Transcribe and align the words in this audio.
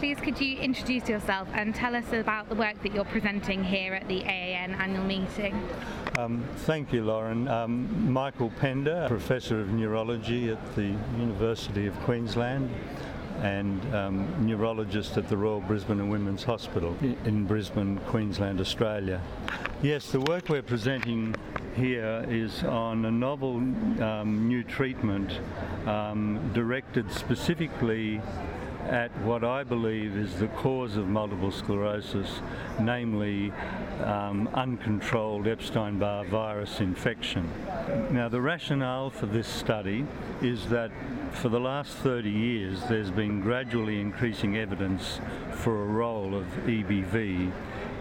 please 0.00 0.18
could 0.18 0.40
you 0.40 0.56
introduce 0.56 1.06
yourself 1.10 1.46
and 1.52 1.74
tell 1.74 1.94
us 1.94 2.10
about 2.14 2.48
the 2.48 2.54
work 2.54 2.82
that 2.82 2.94
you're 2.94 3.04
presenting 3.04 3.62
here 3.62 3.92
at 3.92 4.08
the 4.08 4.22
AAN 4.22 4.72
annual 4.80 5.04
meeting? 5.04 5.54
Um, 6.16 6.42
thank 6.60 6.90
you, 6.90 7.04
Lauren. 7.04 7.46
Um, 7.48 8.10
Michael 8.10 8.50
Pender, 8.58 9.04
Professor 9.08 9.60
of 9.60 9.68
Neurology 9.68 10.48
at 10.48 10.74
the 10.74 10.96
University 11.18 11.86
of 11.86 11.94
Queensland 12.00 12.70
and 13.42 13.94
um, 13.94 14.46
neurologist 14.46 15.18
at 15.18 15.28
the 15.28 15.36
Royal 15.36 15.60
Brisbane 15.60 16.00
and 16.00 16.10
Women's 16.10 16.44
Hospital 16.44 16.96
in 17.26 17.44
Brisbane, 17.44 17.98
Queensland, 18.06 18.58
Australia. 18.58 19.20
Yes, 19.82 20.10
the 20.10 20.20
work 20.20 20.48
we're 20.48 20.62
presenting 20.62 21.34
here 21.76 22.24
is 22.26 22.64
on 22.64 23.04
a 23.04 23.10
novel 23.10 23.56
um, 24.02 24.48
new 24.48 24.64
treatment 24.64 25.40
um, 25.86 26.50
directed 26.54 27.12
specifically 27.12 28.22
at 28.90 29.16
what 29.20 29.44
I 29.44 29.62
believe 29.62 30.16
is 30.16 30.34
the 30.40 30.48
cause 30.48 30.96
of 30.96 31.06
multiple 31.06 31.52
sclerosis, 31.52 32.40
namely 32.80 33.52
um, 34.02 34.48
uncontrolled 34.52 35.46
Epstein 35.46 35.98
Barr 35.98 36.24
virus 36.24 36.80
infection. 36.80 37.48
Now, 38.10 38.28
the 38.28 38.40
rationale 38.40 39.10
for 39.10 39.26
this 39.26 39.46
study 39.46 40.04
is 40.42 40.68
that 40.70 40.90
for 41.30 41.48
the 41.48 41.60
last 41.60 41.92
30 41.98 42.30
years 42.30 42.80
there's 42.88 43.12
been 43.12 43.40
gradually 43.40 44.00
increasing 44.00 44.56
evidence 44.56 45.20
for 45.52 45.82
a 45.82 45.86
role 45.86 46.34
of 46.34 46.44
EBV 46.66 47.52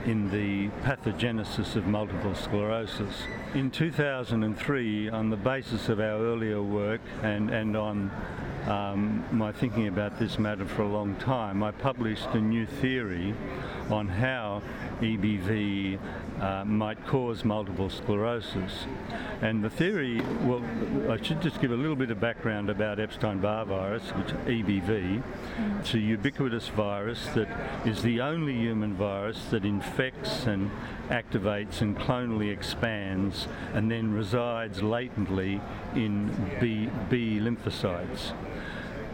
in 0.05 0.31
the 0.31 0.69
pathogenesis 0.83 1.75
of 1.75 1.85
multiple 1.85 2.33
sclerosis. 2.33 3.13
In 3.53 3.69
2003, 3.69 5.09
on 5.09 5.29
the 5.29 5.35
basis 5.35 5.89
of 5.89 5.99
our 5.99 6.19
earlier 6.19 6.63
work 6.63 7.01
and, 7.21 7.51
and 7.51 7.77
on 7.77 8.09
um, 8.69 9.25
my 9.31 9.51
thinking 9.51 9.87
about 9.87 10.19
this 10.19 10.37
matter 10.37 10.65
for 10.65 10.83
a 10.83 10.87
long 10.87 11.15
time, 11.15 11.63
I 11.63 11.71
published 11.71 12.27
a 12.33 12.39
new 12.39 12.67
theory 12.67 13.33
on 13.89 14.07
how 14.07 14.61
EBV 15.01 15.97
uh, 16.39 16.65
might 16.65 17.05
cause 17.07 17.43
multiple 17.43 17.89
sclerosis. 17.89 18.85
And 19.41 19.63
the 19.63 19.69
theory, 19.69 20.21
well, 20.43 20.63
I 21.09 21.21
should 21.21 21.41
just 21.41 21.59
give 21.59 21.71
a 21.71 21.75
little 21.75 21.95
bit 21.95 22.11
of 22.11 22.19
background 22.19 22.69
about 22.69 22.99
Epstein-Barr 22.99 23.65
virus, 23.65 24.03
which 24.11 24.27
EBV. 24.45 25.23
It's 25.79 25.93
a 25.95 25.99
ubiquitous 25.99 26.67
virus 26.67 27.25
that 27.33 27.47
is 27.87 28.03
the 28.03 28.21
only 28.21 28.53
human 28.53 28.93
virus 28.93 29.45
that 29.49 29.65
infects 29.65 30.45
and 30.45 30.69
activates 31.09 31.81
and 31.81 31.97
clonally 31.97 32.51
expands 32.53 33.47
and 33.73 33.89
then 33.89 34.13
resides 34.13 34.83
latently 34.83 35.59
in 35.95 36.29
B, 36.61 36.87
B 37.09 37.39
lymphocytes 37.39 38.33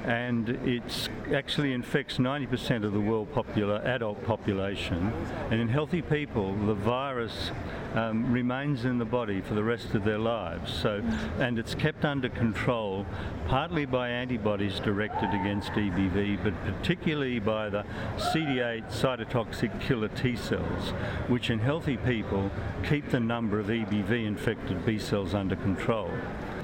and 0.05 0.49
it 0.49 1.09
actually 1.33 1.73
infects 1.73 2.17
90% 2.17 2.85
of 2.85 2.93
the 2.93 2.99
world 2.99 3.33
popula- 3.33 3.83
adult 3.83 4.23
population. 4.23 5.11
And 5.49 5.59
in 5.59 5.67
healthy 5.67 6.03
people, 6.03 6.53
the 6.53 6.75
virus 6.75 7.49
um, 7.95 8.31
remains 8.31 8.85
in 8.85 8.99
the 8.99 9.05
body 9.05 9.41
for 9.41 9.55
the 9.55 9.63
rest 9.63 9.95
of 9.95 10.03
their 10.03 10.19
lives. 10.19 10.71
So, 10.71 11.01
and 11.39 11.57
it's 11.57 11.73
kept 11.73 12.05
under 12.05 12.29
control 12.29 13.07
partly 13.47 13.85
by 13.85 14.09
antibodies 14.09 14.79
directed 14.79 15.29
against 15.29 15.71
EBV, 15.71 16.43
but 16.43 16.53
particularly 16.65 17.39
by 17.39 17.69
the 17.69 17.83
CD8 18.17 18.91
cytotoxic 18.91 19.81
killer 19.81 20.09
T 20.09 20.35
cells, 20.35 20.91
which 21.29 21.49
in 21.49 21.57
healthy 21.57 21.97
people 21.97 22.51
keep 22.87 23.09
the 23.09 23.19
number 23.19 23.59
of 23.59 23.67
EBV 23.67 24.27
infected 24.27 24.85
B 24.85 24.99
cells 24.99 25.33
under 25.33 25.55
control. 25.55 26.11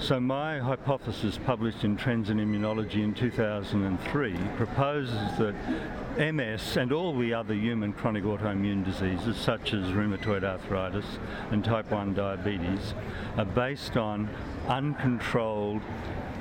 So, 0.02 0.20
my 0.20 0.58
hypothesis, 0.58 1.38
published 1.46 1.84
in 1.84 1.96
Trends 1.96 2.32
in 2.32 2.38
Immunology 2.38 3.04
in 3.04 3.14
2003, 3.14 4.36
proposes 4.58 5.38
that 5.38 5.54
MS 6.18 6.76
and 6.78 6.92
all 6.92 7.16
the 7.16 7.36
other 7.36 7.54
human 7.54 7.94
chronic 7.94 8.24
autoimmune 8.24 8.84
diseases, 8.84 9.38
such 9.38 9.76
as 9.76 9.92
rheumatoid 9.92 10.44
arthritis 10.44 11.06
and 11.52 11.64
type 11.64 11.92
1 11.92 12.16
diabetes, 12.16 12.96
are 13.38 13.46
based 13.46 13.96
on 13.96 14.28
uncontrolled 14.68 15.84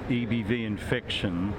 EBV 0.09 0.65
infection 0.65 1.53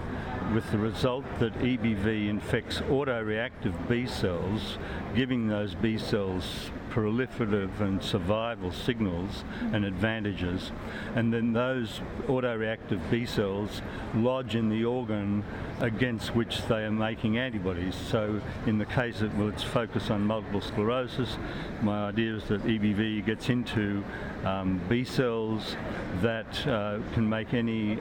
with 0.55 0.69
the 0.71 0.79
result 0.79 1.23
that 1.37 1.53
EBV 1.59 2.29
infects 2.29 2.79
autoreactive 2.89 3.75
B 3.87 4.07
cells, 4.07 4.79
giving 5.15 5.47
those 5.47 5.75
B 5.75 5.99
cells 5.99 6.71
proliferative 6.91 7.79
and 7.79 8.03
survival 8.03 8.71
signals 8.71 9.43
and 9.73 9.85
advantages, 9.85 10.71
and 11.15 11.33
then 11.33 11.53
those 11.53 12.01
autoreactive 12.27 12.99
B 13.09 13.25
cells 13.25 13.81
lodge 14.13 14.55
in 14.55 14.69
the 14.69 14.83
organ 14.83 15.43
against 15.79 16.35
which 16.35 16.65
they 16.67 16.83
are 16.83 16.91
making 16.91 17.37
antibodies. 17.37 17.95
So, 17.95 18.41
in 18.67 18.77
the 18.77 18.85
case 18.85 19.21
of 19.21 19.35
well, 19.37 19.47
let's 19.47 19.63
focus 19.63 20.09
on 20.09 20.21
multiple 20.21 20.61
sclerosis, 20.61 21.37
my 21.81 22.09
idea 22.09 22.35
is 22.35 22.43
that 22.45 22.63
EBV 22.63 23.25
gets 23.25 23.49
into 23.49 24.03
um, 24.45 24.81
B 24.89 25.03
cells 25.03 25.75
that 26.21 26.67
uh, 26.67 26.99
can 27.13 27.27
make 27.29 27.53
any 27.53 27.97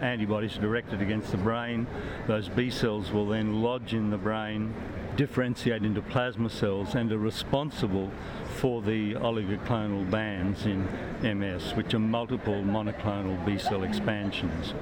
antibodies 0.00 0.54
directed 0.54 1.02
against 1.02 1.30
the 1.30 1.38
brain. 1.38 1.86
Those 2.26 2.48
B 2.48 2.70
cells 2.70 3.10
will 3.10 3.26
then 3.26 3.62
lodge 3.62 3.94
in 3.94 4.10
the 4.10 4.18
brain 4.18 4.74
differentiate 5.16 5.84
into 5.84 6.02
plasma 6.02 6.48
cells 6.48 6.94
and 6.94 7.12
are 7.12 7.18
responsible 7.18 8.10
for 8.56 8.82
the 8.82 9.14
oligoclonal 9.14 10.08
bands 10.10 10.66
in 10.66 10.86
MS, 11.22 11.72
which 11.72 11.94
are 11.94 11.98
multiple 11.98 12.62
monoclonal 12.62 13.44
B 13.44 13.58
cell 13.58 13.82
expansions. 13.82 14.74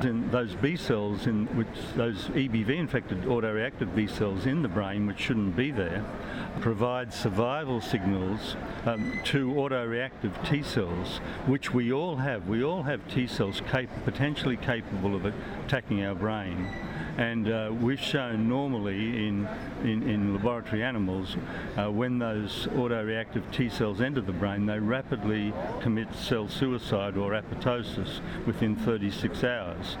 And 0.00 0.30
those 0.30 0.54
B 0.54 0.76
cells, 0.76 1.26
in 1.26 1.46
which 1.56 1.66
those 1.96 2.28
EBV 2.28 2.70
infected 2.70 3.22
autoreactive 3.22 3.94
B 3.94 4.06
cells 4.06 4.46
in 4.46 4.62
the 4.62 4.68
brain, 4.68 5.06
which 5.06 5.18
shouldn't 5.18 5.56
be 5.56 5.70
there, 5.72 6.04
provide 6.60 7.12
survival 7.12 7.80
signals 7.80 8.56
um, 8.86 9.18
to 9.24 9.48
autoreactive 9.54 10.48
T 10.48 10.62
cells, 10.62 11.18
which 11.46 11.74
we 11.74 11.92
all 11.92 12.16
have. 12.16 12.46
We 12.46 12.62
all 12.62 12.84
have 12.84 13.06
T 13.12 13.26
cells 13.26 13.60
cap- 13.68 13.88
potentially 14.04 14.56
capable 14.56 15.16
of 15.16 15.24
attacking 15.66 16.04
our 16.04 16.14
brain 16.14 16.68
and 17.18 17.48
uh, 17.48 17.72
we've 17.80 18.00
shown 18.00 18.48
normally 18.48 19.26
in, 19.26 19.48
in, 19.82 20.08
in 20.08 20.34
laboratory 20.34 20.84
animals 20.84 21.36
uh, 21.76 21.90
when 21.90 22.16
those 22.20 22.68
autoreactive 22.68 23.42
T 23.52 23.68
cells 23.68 24.00
enter 24.00 24.20
the 24.20 24.32
brain, 24.32 24.66
they 24.66 24.78
rapidly 24.78 25.52
commit 25.80 26.14
cell 26.14 26.48
suicide 26.48 27.16
or 27.16 27.32
apoptosis 27.32 28.20
within 28.46 28.76
36 28.76 29.42
hours. 29.42 29.96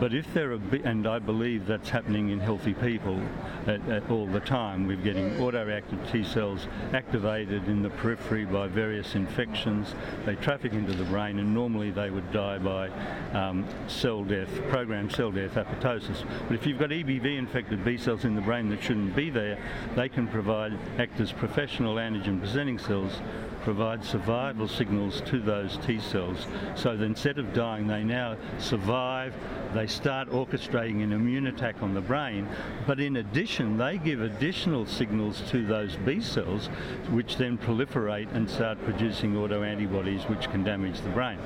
But 0.00 0.12
if 0.12 0.32
there 0.34 0.52
are, 0.52 0.60
and 0.84 1.06
I 1.06 1.18
believe 1.20 1.66
that's 1.66 1.88
happening 1.88 2.30
in 2.30 2.40
healthy 2.40 2.74
people 2.74 3.20
at, 3.66 3.86
at 3.88 4.10
all 4.10 4.26
the 4.26 4.40
time, 4.40 4.88
we're 4.88 4.96
getting 4.96 5.30
autoreactive 5.36 6.10
T 6.10 6.24
cells 6.24 6.66
activated 6.92 7.68
in 7.68 7.82
the 7.82 7.90
periphery 7.90 8.44
by 8.44 8.66
various 8.66 9.14
infections. 9.14 9.94
They 10.24 10.34
traffic 10.34 10.72
into 10.72 10.94
the 10.94 11.04
brain, 11.04 11.38
and 11.38 11.54
normally 11.54 11.92
they 11.92 12.10
would 12.10 12.32
die 12.32 12.58
by 12.58 12.88
um, 13.34 13.64
cell 13.86 14.24
death, 14.24 14.48
programmed 14.68 15.12
cell 15.12 15.30
death, 15.30 15.54
apoptosis. 15.54 16.26
But 16.48 16.53
if 16.54 16.66
you've 16.66 16.78
got 16.78 16.90
EBV 16.90 17.36
infected 17.36 17.84
B 17.84 17.96
cells 17.96 18.24
in 18.24 18.34
the 18.34 18.40
brain 18.40 18.68
that 18.70 18.82
shouldn't 18.82 19.14
be 19.16 19.28
there, 19.30 19.58
they 19.96 20.08
can 20.08 20.28
provide 20.28 20.78
act 20.98 21.20
as 21.20 21.32
professional 21.32 21.96
antigen 21.96 22.38
presenting 22.38 22.78
cells 22.78 23.20
provide 23.64 24.04
survival 24.04 24.68
signals 24.68 25.22
to 25.22 25.40
those 25.40 25.78
T 25.78 25.98
cells 25.98 26.46
so 26.76 26.96
that 26.96 27.04
instead 27.04 27.38
of 27.38 27.54
dying, 27.54 27.86
they 27.86 28.04
now 28.04 28.36
survive, 28.58 29.34
they 29.72 29.86
start 29.86 30.28
orchestrating 30.28 31.02
an 31.02 31.12
immune 31.12 31.46
attack 31.46 31.82
on 31.82 31.94
the 31.94 32.00
brain, 32.00 32.46
but 32.86 33.00
in 33.00 33.16
addition, 33.16 33.78
they 33.78 33.96
give 33.96 34.20
additional 34.20 34.84
signals 34.84 35.40
to 35.50 35.66
those 35.66 35.96
B 35.96 36.20
cells, 36.20 36.66
which 37.10 37.38
then 37.38 37.56
proliferate 37.56 38.32
and 38.34 38.48
start 38.48 38.78
producing 38.84 39.34
autoantibodies 39.34 40.28
which 40.28 40.50
can 40.50 40.62
damage 40.62 41.00
the 41.00 41.08
brain. 41.10 41.38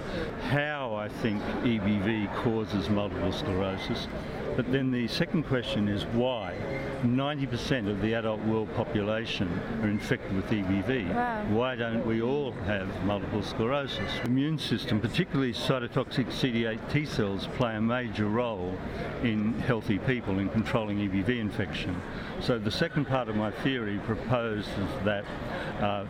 How 0.50 0.77
I 0.98 1.08
think 1.08 1.40
EBV 1.62 2.34
causes 2.42 2.88
multiple 2.88 3.32
sclerosis. 3.32 4.08
But 4.56 4.72
then 4.72 4.90
the 4.90 5.06
second 5.06 5.44
question 5.44 5.86
is 5.86 6.04
why? 6.06 6.54
90% 7.02 7.90
of 7.90 8.00
the 8.00 8.14
adult 8.14 8.40
world 8.42 8.68
population 8.74 9.48
are 9.82 9.88
infected 9.88 10.34
with 10.34 10.46
EBV. 10.46 11.14
Wow. 11.14 11.44
Why 11.50 11.76
don't 11.76 12.04
we 12.04 12.22
all 12.22 12.52
have 12.66 12.88
multiple 13.04 13.42
sclerosis? 13.42 14.10
The 14.22 14.26
immune 14.26 14.58
system, 14.58 15.00
particularly 15.00 15.52
cytotoxic 15.52 16.26
CD8 16.26 16.92
T 16.92 17.04
cells, 17.04 17.46
play 17.56 17.76
a 17.76 17.80
major 17.80 18.26
role 18.26 18.76
in 19.22 19.58
healthy 19.60 19.98
people 19.98 20.38
in 20.38 20.48
controlling 20.48 20.98
EBV 20.98 21.38
infection. 21.38 22.00
So 22.40 22.58
the 22.58 22.70
second 22.70 23.06
part 23.06 23.28
of 23.28 23.36
my 23.36 23.50
theory 23.50 23.98
proposes 24.04 24.88
that 25.04 25.24
uh, 25.80 26.04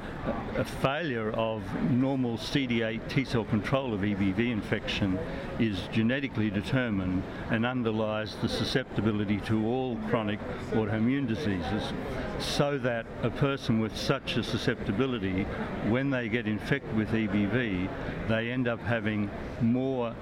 a 0.57 0.65
failure 0.65 1.31
of 1.33 1.63
normal 1.91 2.39
CD8 2.39 3.09
T 3.09 3.25
cell 3.25 3.45
control 3.45 3.93
of 3.93 4.01
EBV 4.01 4.51
infection 4.51 5.19
is 5.59 5.81
genetically 5.93 6.51
determined 6.51 7.23
and 7.51 7.67
underlies 7.67 8.37
the 8.37 8.49
susceptibility 8.49 9.41
to 9.41 9.67
all 9.67 9.97
chronic 10.09 10.39
autoimmune 10.79 11.27
diseases 11.27 11.93
so 12.39 12.79
that 12.79 13.07
a 13.23 13.31
person 13.31 13.81
with 13.81 13.97
such 13.97 14.37
a 14.37 14.43
susceptibility, 14.43 15.45
when 15.89 16.11
they 16.11 16.29
get 16.29 16.47
infected 16.47 16.95
with 16.97 17.09
EBV, 17.11 17.89
they 18.29 18.51
end 18.51 18.69
up 18.69 18.81
having 18.81 19.31
more 19.61 20.15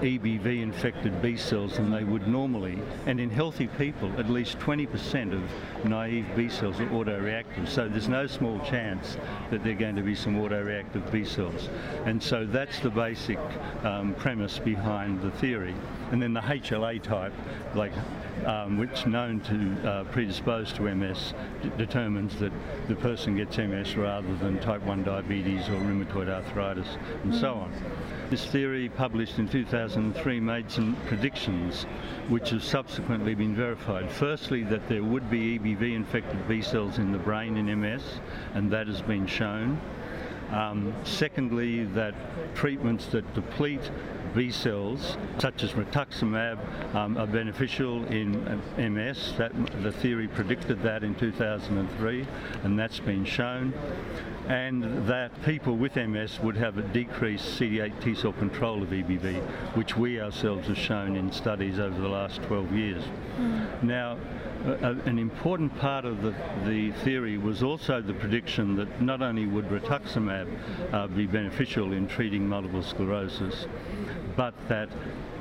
EBV 0.00 0.62
infected 0.62 1.20
B 1.20 1.36
cells 1.36 1.76
than 1.76 1.90
they 1.90 2.04
would 2.04 2.26
normally. 2.26 2.78
And 3.06 3.20
in 3.20 3.28
healthy 3.28 3.66
people, 3.66 4.10
at 4.18 4.30
least 4.30 4.58
20% 4.58 5.32
of 5.34 5.84
naive 5.84 6.26
B 6.34 6.48
cells 6.48 6.80
are 6.80 6.86
autoreactive. 6.86 7.68
So 7.68 7.86
there's 7.86 8.08
no 8.08 8.26
small 8.26 8.58
chance 8.60 9.16
that 9.50 9.62
there 9.62 9.72
are 9.72 9.76
going 9.76 9.96
to 9.96 10.02
be 10.02 10.14
some 10.14 10.36
autoreactive 10.36 11.10
B 11.12 11.24
cells. 11.24 11.68
And 12.06 12.22
so 12.22 12.46
that's 12.46 12.80
the 12.80 12.90
basic 12.90 13.38
um, 13.84 14.14
premise 14.14 14.58
behind 14.58 15.20
the 15.20 15.30
theory. 15.32 15.74
And 16.12 16.20
then 16.20 16.32
the 16.32 16.40
HLA 16.40 17.02
type, 17.02 17.34
like 17.74 17.92
um, 18.46 18.78
which 18.78 19.06
known 19.06 19.40
to 19.40 19.88
uh, 19.88 20.04
predispose 20.04 20.72
to 20.72 20.82
MS, 20.82 21.34
determines 21.76 22.36
that 22.36 22.52
the 22.88 22.96
person 22.96 23.36
gets 23.36 23.58
MS 23.58 23.96
rather 23.96 24.34
than 24.36 24.58
type 24.60 24.82
1 24.82 25.04
diabetes 25.04 25.68
or 25.68 25.76
rheumatoid 25.76 26.28
arthritis 26.28 26.96
and 27.24 27.34
so 27.34 27.54
on. 27.54 27.72
This 28.30 28.46
theory, 28.46 28.88
published 28.88 29.38
in 29.38 29.48
2003, 29.48 30.40
made 30.40 30.70
some 30.70 30.96
predictions 31.06 31.82
which 32.28 32.50
have 32.50 32.62
subsequently 32.62 33.34
been 33.34 33.54
verified. 33.54 34.10
Firstly, 34.10 34.62
that 34.64 34.88
there 34.88 35.02
would 35.02 35.28
be 35.28 35.58
EBV 35.58 35.94
infected 35.94 36.46
B 36.46 36.62
cells 36.62 36.98
in 36.98 37.10
the 37.12 37.18
brain 37.18 37.56
in 37.56 37.80
MS, 37.80 38.02
and 38.54 38.70
that 38.70 38.86
has 38.86 39.02
been 39.02 39.26
shown. 39.26 39.80
Um, 40.50 40.92
secondly, 41.04 41.84
that 41.94 42.14
treatments 42.54 43.06
that 43.06 43.34
deplete 43.34 43.90
B 44.34 44.50
cells, 44.50 45.16
such 45.38 45.62
as 45.62 45.72
rituximab, 45.72 46.94
um, 46.94 47.16
are 47.16 47.26
beneficial 47.26 48.04
in 48.06 48.46
uh, 48.46 48.88
MS. 48.88 49.34
That, 49.38 49.52
the 49.82 49.92
theory 49.92 50.28
predicted 50.28 50.82
that 50.82 51.02
in 51.02 51.14
2003, 51.14 52.26
and 52.64 52.78
that's 52.78 53.00
been 53.00 53.24
shown. 53.24 53.72
And 54.50 55.06
that 55.06 55.30
people 55.44 55.76
with 55.76 55.94
MS 55.94 56.40
would 56.40 56.56
have 56.56 56.76
a 56.76 56.82
decreased 56.82 57.56
CD8 57.56 58.02
T 58.02 58.16
cell 58.16 58.32
control 58.32 58.82
of 58.82 58.88
EBV, 58.88 59.40
which 59.76 59.96
we 59.96 60.20
ourselves 60.20 60.66
have 60.66 60.76
shown 60.76 61.14
in 61.14 61.30
studies 61.30 61.78
over 61.78 62.00
the 62.00 62.08
last 62.08 62.42
12 62.42 62.72
years. 62.72 63.04
Now, 63.80 64.18
a- 64.66 64.96
an 65.06 65.20
important 65.20 65.78
part 65.78 66.04
of 66.04 66.22
the, 66.22 66.34
the 66.66 66.90
theory 67.04 67.38
was 67.38 67.62
also 67.62 68.00
the 68.02 68.12
prediction 68.12 68.74
that 68.74 69.00
not 69.00 69.22
only 69.22 69.46
would 69.46 69.68
rituximab 69.68 70.48
uh, 70.92 71.06
be 71.06 71.26
beneficial 71.26 71.92
in 71.92 72.08
treating 72.08 72.48
multiple 72.48 72.82
sclerosis, 72.82 73.66
but 74.36 74.54
that 74.68 74.88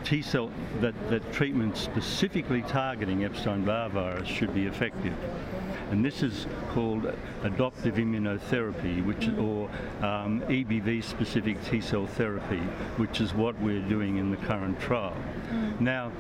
T 0.04 0.22
cell 0.22 0.52
that, 0.82 0.94
that 1.10 1.34
treatment 1.34 1.78
specifically 1.78 2.62
targeting 2.62 3.26
Epstein-Barr 3.26 3.90
virus 3.90 4.28
should 4.28 4.54
be 4.54 4.68
effective. 4.68 5.16
And 5.92 6.06
this 6.06 6.22
is 6.22 6.46
called 6.72 7.12
adoptive 7.44 7.96
immunotherapy, 7.96 9.04
which 9.04 9.28
or 9.40 9.70
um, 10.06 10.42
EBV-specific 10.42 11.64
T 11.66 11.82
cell 11.82 12.06
therapy, 12.06 12.60
which 12.98 13.22
is 13.22 13.34
what 13.34 13.60
we're 13.60 13.88
doing 13.88 14.18
in 14.18 14.30
the 14.30 14.38
current 14.38 14.80
trial. 14.80 15.16
Now, 15.80 16.12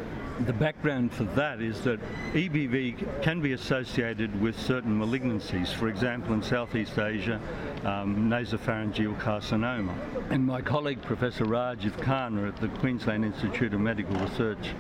the 0.46 0.54
background 0.54 1.14
for 1.14 1.26
that 1.36 1.62
is 1.62 1.82
that 1.82 2.00
EBV 2.34 3.22
can 3.22 3.42
be 3.42 3.54
associated 3.54 4.40
with 4.42 4.60
certain 4.60 4.98
malignancies. 4.98 5.74
For 5.74 5.90
example, 5.90 6.34
in 6.34 6.42
Southeast 6.42 6.98
Asia, 6.98 7.40
um, 7.84 8.30
nasopharyngeal 8.30 9.20
carcinoma. 9.20 9.94
And 10.30 10.46
my 10.46 10.62
colleague, 10.62 11.02
Professor 11.02 11.46
Rajiv 11.46 11.92
Khanna 11.98 12.48
at 12.48 12.58
the 12.58 12.70
Queensland 12.80 13.26
Institute 13.26 13.74
of 13.74 13.82
Medical 13.82 14.16
Research 14.16 14.74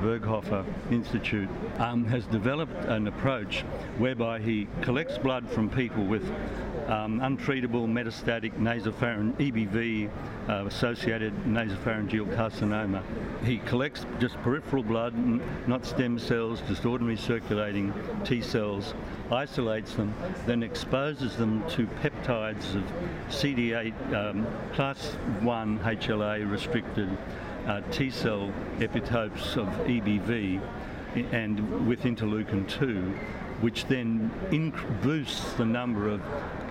Berghofer 0.00 0.64
Institute 0.90 1.48
um, 1.78 2.04
has 2.06 2.24
developed 2.26 2.84
an 2.86 3.06
approach 3.06 3.60
whereby 3.98 4.40
he 4.40 4.66
collects 4.80 5.18
blood 5.18 5.48
from 5.50 5.68
people 5.70 6.04
with 6.04 6.24
um, 6.88 7.20
untreatable 7.20 7.86
metastatic 7.86 8.52
nasopharyngeal 8.58 9.36
EBV 9.36 10.10
uh, 10.48 10.66
associated 10.66 11.32
nasopharyngeal 11.44 12.34
carcinoma. 12.34 13.02
He 13.44 13.58
collects 13.58 14.04
just 14.18 14.36
peripheral 14.42 14.82
blood, 14.82 15.14
not 15.66 15.86
stem 15.86 16.18
cells, 16.18 16.60
just 16.68 16.84
ordinary 16.84 17.16
circulating 17.16 17.92
T 18.24 18.40
cells, 18.40 18.94
isolates 19.30 19.94
them, 19.94 20.14
then 20.46 20.62
exposes 20.62 21.36
them 21.36 21.62
to 21.70 21.86
peptides 22.02 22.74
of 22.74 22.82
CD8 23.28 24.14
um, 24.14 24.46
class 24.74 25.12
1 25.40 25.78
HLA 25.80 26.50
restricted 26.50 27.08
uh, 27.66 27.80
T 27.90 28.10
cell 28.10 28.52
epitopes 28.78 29.56
of 29.56 29.68
EBV 29.86 30.60
and 31.32 31.86
with 31.86 32.02
interleukin 32.02 32.68
2, 32.68 33.00
which 33.60 33.84
then 33.86 34.30
inc- 34.50 35.02
boosts 35.02 35.52
the 35.54 35.64
number 35.64 36.08
of 36.08 36.22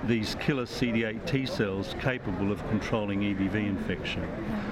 these 0.05 0.35
killer 0.35 0.65
CD8 0.65 1.25
T 1.27 1.45
cells 1.45 1.95
capable 2.01 2.51
of 2.51 2.67
controlling 2.69 3.21
EBV 3.21 3.53
infection. 3.53 4.27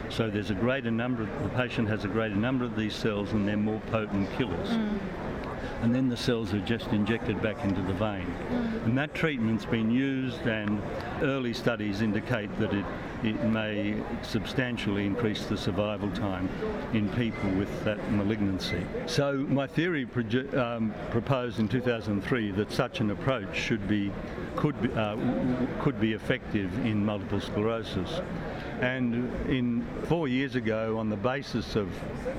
So 0.10 0.30
there's 0.30 0.50
a 0.50 0.56
greater 0.56 0.92
number, 0.92 1.24
of, 1.24 1.44
the 1.44 1.50
patient 1.50 1.88
has 1.89 2.04
a 2.04 2.07
greater 2.07 2.36
number 2.36 2.65
of 2.65 2.75
these 2.75 2.95
cells 2.95 3.31
and 3.31 3.48
they're 3.48 3.57
more 3.57 3.81
potent 3.92 4.30
killers 4.38 4.69
and 5.81 5.94
then 5.94 6.09
the 6.09 6.17
cells 6.17 6.53
are 6.53 6.61
just 6.61 6.88
injected 6.88 7.41
back 7.41 7.63
into 7.63 7.81
the 7.81 7.94
vein. 7.94 8.25
And 8.85 8.97
that 8.97 9.13
treatment's 9.13 9.65
been 9.65 9.91
used, 9.91 10.41
and 10.41 10.81
early 11.21 11.53
studies 11.53 12.01
indicate 12.01 12.50
that 12.59 12.73
it, 12.73 12.85
it 13.23 13.44
may 13.44 13.95
substantially 14.21 15.06
increase 15.06 15.45
the 15.45 15.57
survival 15.57 16.09
time 16.11 16.50
in 16.94 17.09
people 17.09 17.50
with 17.51 17.83
that 17.83 18.11
malignancy. 18.11 18.85
So 19.06 19.33
my 19.50 19.67
theory 19.67 20.07
um, 20.56 20.94
proposed 21.11 21.59
in 21.59 21.67
2003 21.67 22.51
that 22.51 22.71
such 22.71 23.00
an 23.00 23.12
approach 23.12 23.55
should 23.55 23.88
be 23.88 24.12
could 24.55 24.81
be, 24.81 24.91
uh, 24.91 25.15
could 25.79 26.00
be 26.01 26.13
effective 26.13 26.73
in 26.85 27.05
multiple 27.05 27.39
sclerosis. 27.39 28.21
And 28.81 29.15
in 29.49 29.85
four 30.05 30.29
years 30.29 30.55
ago, 30.55 30.97
on 30.97 31.09
the 31.09 31.17
basis 31.17 31.75
of 31.75 31.89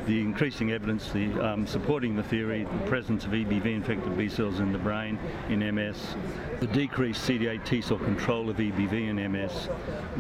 the 0.06 0.20
increasing 0.20 0.72
evidence 0.72 1.12
the, 1.12 1.32
um, 1.40 1.66
supporting 1.66 2.16
the 2.16 2.22
theory, 2.22 2.64
the 2.64 2.88
presence 2.88 3.26
of 3.26 3.32
EBV 3.32 3.66
infected 3.66 4.16
B 4.16 4.28
cells 4.28 4.58
in 4.60 4.72
the 4.72 4.78
brain 4.78 5.18
in 5.50 5.58
MS, 5.74 6.16
the 6.60 6.66
decreased 6.68 7.28
CD8 7.28 7.64
T 7.66 7.82
cell 7.82 7.98
control 7.98 8.48
of 8.48 8.56
EBV 8.56 9.10
in 9.10 9.32
MS, 9.32 9.68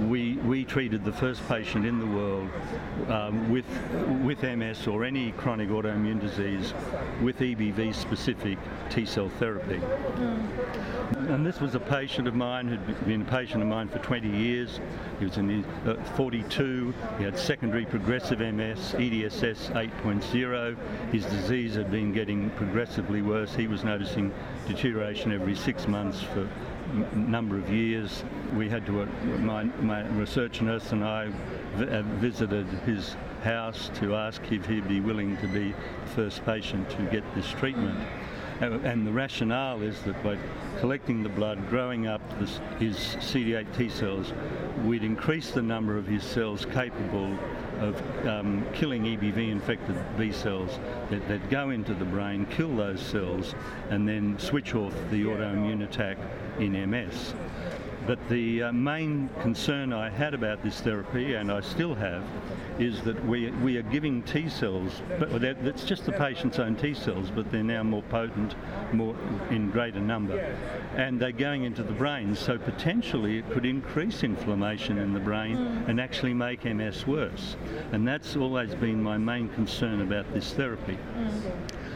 we, 0.08 0.34
we 0.38 0.62
treated 0.62 1.04
the 1.04 1.12
first 1.12 1.46
patient 1.48 1.86
in 1.86 1.98
the 1.98 2.06
world 2.06 2.50
um, 3.08 3.50
with, 3.50 3.64
with 4.22 4.42
MS 4.42 4.86
or 4.86 5.04
any 5.04 5.32
chronic 5.32 5.70
autoimmune 5.70 6.20
disease 6.20 6.74
with 7.22 7.38
EBV 7.38 7.94
specific 7.94 8.58
T 8.90 9.06
cell 9.06 9.30
therapy. 9.38 9.80
And 11.16 11.46
this 11.46 11.60
was 11.60 11.74
a 11.74 11.80
patient 11.80 12.28
of 12.28 12.34
mine 12.34 12.68
who'd 12.68 13.06
been 13.06 13.22
a 13.22 13.24
patient 13.24 13.62
of 13.62 13.68
mine 13.68 13.88
for 13.88 13.98
20 13.98 14.28
years. 14.28 14.80
He 15.18 15.24
was 15.24 15.38
in 15.38 15.48
his 15.48 15.64
uh, 15.86 15.96
42. 16.16 16.94
He 17.18 17.24
had 17.24 17.38
secondary 17.38 17.84
progressive 17.84 18.40
MS, 18.40 18.94
EDSS 18.94 19.72
8.0. 20.02 20.76
His 21.12 21.24
disease 21.26 21.74
had 21.74 21.90
been 21.90 22.12
getting 22.12 22.50
progressively 22.50 23.22
worse. 23.22 23.54
He 23.54 23.66
was 23.66 23.84
noticing 23.84 24.32
deterioration 24.66 25.32
every 25.32 25.54
six 25.54 25.86
months 25.86 26.22
for 26.22 26.48
a 26.92 27.16
number 27.16 27.56
of 27.56 27.68
years. 27.70 28.24
We 28.54 28.68
had 28.68 28.84
to, 28.86 29.02
uh, 29.02 29.06
my, 29.38 29.64
my 29.64 30.06
research 30.08 30.60
nurse 30.60 30.92
and 30.92 31.04
I 31.04 31.30
uh, 31.76 32.02
visited 32.18 32.66
his 32.84 33.16
house 33.42 33.90
to 33.94 34.14
ask 34.14 34.42
if 34.50 34.66
he'd 34.66 34.88
be 34.88 35.00
willing 35.00 35.36
to 35.38 35.46
be 35.46 35.72
the 35.72 36.10
first 36.14 36.44
patient 36.44 36.90
to 36.90 37.02
get 37.04 37.24
this 37.34 37.50
treatment. 37.50 37.98
And 38.60 39.06
the 39.06 39.12
rationale 39.12 39.80
is 39.80 40.02
that 40.02 40.22
by 40.22 40.36
collecting 40.80 41.22
the 41.22 41.30
blood, 41.30 41.66
growing 41.70 42.06
up 42.06 42.20
his 42.38 42.60
CD8 42.90 43.74
T 43.74 43.88
cells, 43.88 44.34
we'd 44.84 45.02
increase 45.02 45.50
the 45.50 45.62
number 45.62 45.96
of 45.96 46.06
his 46.06 46.22
cells 46.22 46.66
capable 46.66 47.38
of 47.78 48.26
um, 48.26 48.66
killing 48.74 49.04
EBV 49.04 49.50
infected 49.50 49.96
B 50.18 50.30
cells 50.30 50.78
that, 51.08 51.26
that 51.28 51.48
go 51.48 51.70
into 51.70 51.94
the 51.94 52.04
brain, 52.04 52.44
kill 52.46 52.76
those 52.76 53.00
cells, 53.00 53.54
and 53.88 54.06
then 54.06 54.38
switch 54.38 54.74
off 54.74 54.92
the 55.10 55.24
autoimmune 55.24 55.82
attack 55.82 56.18
in 56.58 56.72
MS. 56.90 57.34
But 58.10 58.28
the 58.28 58.64
uh, 58.64 58.72
main 58.72 59.30
concern 59.40 59.92
I 59.92 60.10
had 60.10 60.34
about 60.34 60.64
this 60.64 60.80
therapy, 60.80 61.34
and 61.34 61.48
I 61.48 61.60
still 61.60 61.94
have, 61.94 62.24
is 62.76 63.00
that 63.02 63.24
we, 63.24 63.52
we 63.62 63.76
are 63.76 63.82
giving 63.82 64.24
T 64.24 64.48
cells, 64.48 65.00
but 65.20 65.40
that's 65.40 65.84
just 65.84 66.06
the 66.06 66.12
patient's 66.12 66.58
own 66.58 66.74
T 66.74 66.92
cells, 66.92 67.30
but 67.30 67.52
they're 67.52 67.62
now 67.62 67.84
more 67.84 68.02
potent, 68.02 68.56
more 68.92 69.14
in 69.50 69.70
greater 69.70 70.00
number, 70.00 70.40
and 70.96 71.20
they're 71.20 71.30
going 71.30 71.62
into 71.62 71.84
the 71.84 71.92
brain. 71.92 72.34
So 72.34 72.58
potentially 72.58 73.38
it 73.38 73.48
could 73.52 73.64
increase 73.64 74.24
inflammation 74.24 74.98
in 74.98 75.12
the 75.12 75.20
brain 75.20 75.56
and 75.86 76.00
actually 76.00 76.34
make 76.34 76.64
MS 76.64 77.06
worse. 77.06 77.54
And 77.92 78.08
that's 78.08 78.34
always 78.34 78.74
been 78.74 79.00
my 79.00 79.18
main 79.18 79.50
concern 79.50 80.00
about 80.00 80.34
this 80.34 80.52
therapy. 80.52 80.98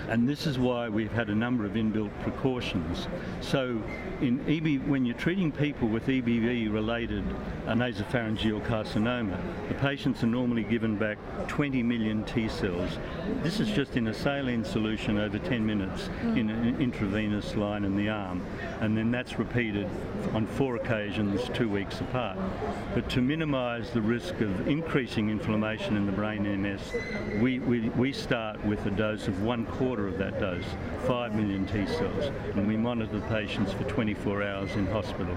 And 0.08 0.28
this 0.28 0.46
is 0.46 0.58
why 0.58 0.88
we've 0.88 1.12
had 1.12 1.30
a 1.30 1.34
number 1.34 1.64
of 1.64 1.72
inbuilt 1.72 2.10
precautions. 2.22 3.08
So 3.40 3.82
in 4.20 4.40
EB, 4.48 4.86
when 4.88 5.04
you're 5.04 5.16
treating 5.16 5.50
people 5.50 5.88
with 5.88 6.06
EBV-related 6.06 7.24
nasopharyngeal 7.66 8.64
carcinoma, 8.66 9.38
the 9.68 9.74
patients 9.74 10.22
are 10.22 10.26
normally 10.28 10.62
given 10.62 10.96
back 10.96 11.18
20 11.48 11.82
million 11.82 12.24
T 12.24 12.48
cells. 12.48 12.98
This 13.42 13.60
is 13.60 13.68
just 13.70 13.96
in 13.96 14.08
a 14.08 14.14
saline 14.14 14.64
solution 14.64 15.18
over 15.18 15.38
10 15.38 15.64
minutes 15.64 16.06
hmm. 16.06 16.36
in 16.36 16.50
an 16.50 16.80
intravenous 16.80 17.54
line 17.54 17.84
in 17.84 17.96
the 17.96 18.08
arm. 18.08 18.44
And 18.80 18.96
then 18.96 19.10
that's 19.10 19.38
repeated 19.38 19.88
on 20.32 20.46
four 20.46 20.76
occasions, 20.76 21.40
two 21.54 21.68
weeks 21.68 22.00
apart. 22.00 22.38
But 22.94 23.08
to 23.10 23.20
minimise 23.20 23.90
the 23.90 24.02
risk 24.02 24.40
of 24.40 24.68
increasing 24.68 25.30
inflammation 25.30 25.96
in 25.96 26.06
the 26.06 26.12
brain 26.12 26.44
MS, 26.62 26.92
we, 27.40 27.58
we, 27.60 27.88
we 27.90 28.12
start 28.12 28.64
with 28.64 28.84
a 28.86 28.90
dose 28.90 29.28
of 29.28 29.42
one 29.42 29.66
quarter 29.94 30.08
of 30.08 30.18
that 30.18 30.40
dose, 30.40 30.64
5 31.06 31.36
million 31.36 31.64
T 31.66 31.86
cells, 31.86 32.32
and 32.56 32.66
we 32.66 32.76
monitor 32.76 33.20
the 33.20 33.26
patients 33.26 33.72
for 33.72 33.84
24 33.84 34.42
hours 34.42 34.72
in 34.72 34.86
hospital. 34.86 35.36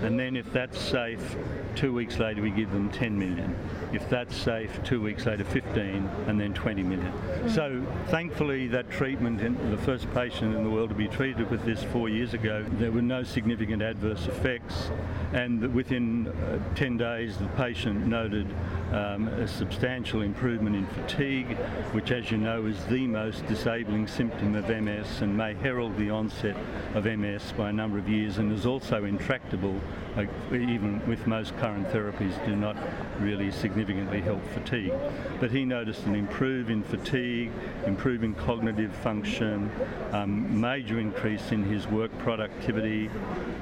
And 0.00 0.18
then 0.18 0.34
if 0.34 0.50
that's 0.50 0.78
safe, 0.78 1.36
two 1.74 1.92
weeks 1.92 2.18
later 2.18 2.40
we 2.40 2.50
give 2.50 2.70
them 2.70 2.88
10 2.88 3.18
million. 3.18 3.54
If 3.92 4.08
that's 4.08 4.34
safe, 4.34 4.80
two 4.82 5.02
weeks 5.02 5.26
later 5.26 5.44
15 5.44 6.08
and 6.26 6.40
then 6.40 6.54
20 6.54 6.82
million. 6.84 7.12
Mm. 7.12 7.54
So 7.54 7.86
thankfully 8.06 8.66
that 8.68 8.90
treatment, 8.90 9.42
in 9.42 9.70
the 9.70 9.76
first 9.76 10.10
patient 10.14 10.54
in 10.54 10.64
the 10.64 10.70
world 10.70 10.88
to 10.88 10.94
be 10.94 11.08
treated 11.08 11.50
with 11.50 11.66
this 11.66 11.82
four 11.82 12.08
years 12.08 12.32
ago, 12.32 12.64
there 12.78 12.92
were 12.92 13.02
no 13.02 13.24
significant 13.24 13.82
adverse 13.82 14.26
effects 14.26 14.90
and 15.32 15.74
within 15.74 16.28
uh, 16.28 16.58
10 16.76 16.96
days 16.96 17.36
the 17.36 17.48
patient 17.48 18.06
noted 18.06 18.46
um, 18.92 19.28
a 19.28 19.46
substantial 19.46 20.22
improvement 20.22 20.74
in 20.74 20.86
fatigue, 20.86 21.56
which 21.92 22.10
as 22.10 22.30
you 22.30 22.38
know 22.38 22.66
is 22.66 22.82
the 22.86 23.06
most 23.06 23.46
disabling 23.46 24.06
symptom 24.06 24.54
of 24.54 24.68
MS 24.68 25.20
and 25.20 25.36
may 25.36 25.54
herald 25.54 25.96
the 25.98 26.10
onset 26.10 26.56
of 26.94 27.04
MS 27.04 27.52
by 27.56 27.70
a 27.70 27.72
number 27.72 27.98
of 27.98 28.08
years 28.08 28.38
and 28.38 28.52
is 28.52 28.66
also 28.66 29.04
intractable, 29.04 29.78
like, 30.16 30.30
even 30.52 31.06
with 31.06 31.26
most 31.26 31.56
current 31.58 31.88
therapies 31.88 32.44
do 32.46 32.56
not 32.56 32.76
really 33.20 33.50
significantly 33.50 34.20
help 34.20 34.44
fatigue. 34.52 34.92
But 35.40 35.50
he 35.50 35.64
noticed 35.64 36.06
an 36.06 36.14
improve 36.14 36.70
in 36.70 36.82
fatigue, 36.82 37.50
improving 37.86 38.34
cognitive 38.34 38.94
function, 38.94 39.70
um, 40.12 40.60
major 40.60 40.98
increase 40.98 41.52
in 41.52 41.62
his 41.62 41.86
work 41.88 42.16
productivity, 42.18 43.10